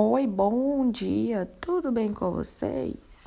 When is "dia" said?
0.92-1.44